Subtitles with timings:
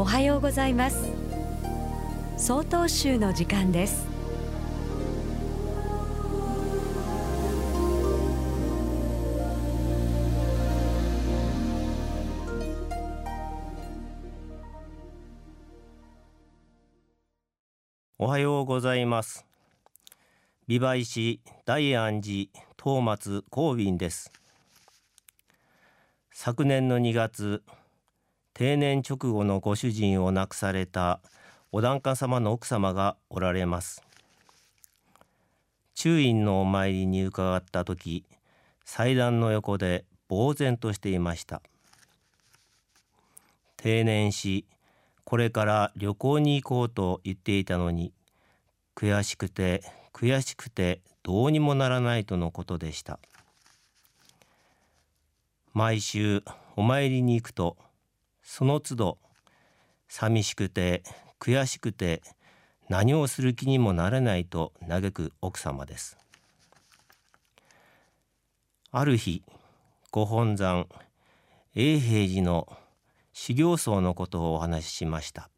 [0.00, 1.12] おはようございます。
[2.38, 4.06] 総統集の時間です。
[18.16, 19.44] おはようございます。
[20.66, 22.48] 美唄市大安寺
[22.82, 24.32] 東松光敏です。
[26.32, 27.62] 昨年の2月
[28.60, 31.20] 定年直後のご主人を亡くされた
[31.72, 34.02] お檀家様の奥様がおられます。
[35.94, 38.26] 中院のお参りに伺った時
[38.84, 41.62] 祭壇の横で呆然としていました。
[43.78, 44.66] 定年し
[45.24, 48.12] これから旅行に行こうと言っていたのに
[48.94, 53.20] 悔しくて悔しくてどうにもならないとのことでした。
[55.72, 56.42] 毎週
[56.76, 57.78] お参りに行くと
[58.52, 59.18] その都度
[60.08, 61.04] 寂しくて
[61.38, 62.20] 悔しくて
[62.88, 66.18] 何をする気にもなれないと嘆く奥様です。
[68.90, 69.44] ある日
[70.10, 70.88] ご本山
[71.76, 72.66] 永平寺の
[73.32, 75.48] 修行僧のことをお話ししました。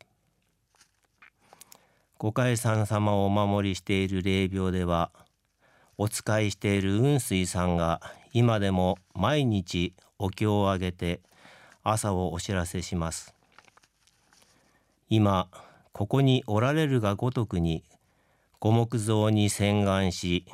[2.18, 5.10] ご海山様をお守りしている霊廟では
[5.96, 8.02] お使いしている雲水さんが
[8.34, 11.22] 今でも毎日お経をあげて
[11.82, 13.34] 朝をお知らせします。
[15.08, 15.48] 今
[15.92, 17.84] ここにおられるがごとくに
[18.60, 20.46] 五木像に洗顔し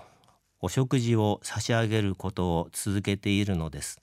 [0.61, 4.01] お食事を差し上げることを続けているのです。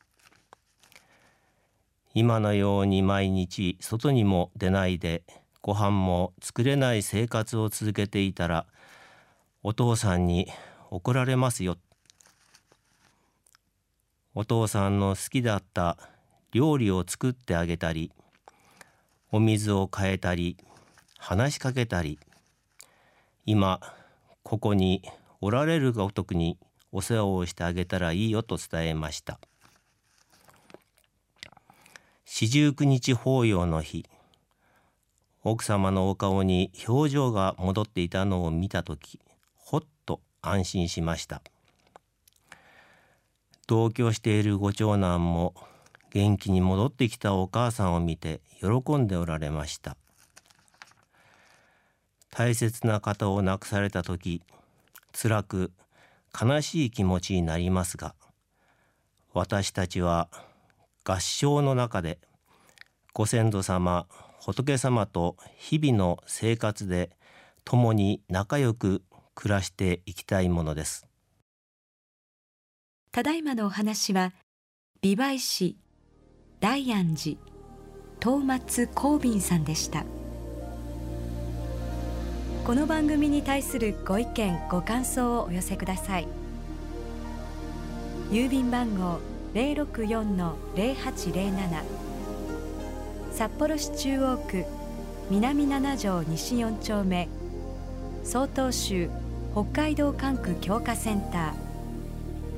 [2.13, 5.23] 今のように毎日外にも出ないで
[5.61, 8.65] ご飯も作れない生活を続けていたら
[9.63, 10.47] お父さんに
[10.91, 11.75] 怒られますよ
[14.33, 15.97] お父さんの好きだった
[16.55, 18.13] 料理を作ってあげたり
[19.29, 20.55] お水を変えたり
[21.17, 22.17] 話しかけたり
[23.45, 23.81] 今
[24.41, 25.01] ここに
[25.41, 26.57] おられるがお得に
[26.93, 29.37] お世話をしてあげたらいいよと伝えました。
[32.23, 34.05] 四十九日法要の日
[35.43, 39.19] 奥様のお顔に表情が戻っていたのを見た時
[39.57, 41.41] ほっと安心しました。
[43.67, 45.53] 同居しているご長男も
[46.15, 49.97] 元気に戻ってきたお母さんを見て喜んでおられました。
[52.31, 54.41] 大切な方を亡くされた時
[55.11, 55.73] 辛く
[56.33, 58.15] 悲しい気持ちになりますが
[59.33, 60.29] 私たちは
[61.03, 62.19] 合唱の中で
[63.13, 64.07] ご先祖様
[64.39, 67.09] 仏様と日々の生活で
[67.65, 69.01] 共に仲良く
[69.33, 71.07] 暮らしていきたいものです。
[73.11, 74.31] ただいまのお話は
[75.01, 75.77] 美唄市
[76.65, 77.37] 大安寺
[78.19, 80.03] 東松光敏さんでした。
[82.65, 86.27] この番組に対するご意見ご感想をお寄せください。
[88.31, 89.19] 郵便番号
[89.53, 91.83] 064-0807
[93.31, 94.65] 札幌市中央区
[95.29, 97.27] 南七条西4丁目。
[98.23, 99.11] 曹洞州
[99.53, 101.53] 北海道管区強化センタ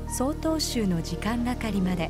[0.07, 0.13] ー。
[0.13, 2.09] 曹洞州の時間係まで。